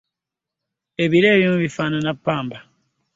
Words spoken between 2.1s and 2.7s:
ppamba.